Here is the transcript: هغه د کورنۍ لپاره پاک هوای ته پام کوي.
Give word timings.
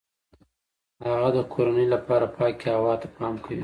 هغه 1.05 1.29
د 1.37 1.39
کورنۍ 1.53 1.85
لپاره 1.93 2.25
پاک 2.37 2.57
هوای 2.75 2.95
ته 3.01 3.07
پام 3.15 3.33
کوي. 3.43 3.59